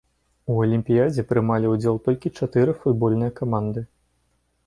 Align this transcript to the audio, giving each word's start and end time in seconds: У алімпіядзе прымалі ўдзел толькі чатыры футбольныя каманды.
У 0.53 0.53
алімпіядзе 0.65 1.25
прымалі 1.31 1.67
ўдзел 1.73 1.99
толькі 2.09 2.33
чатыры 2.37 2.71
футбольныя 2.85 3.31
каманды. 3.43 3.87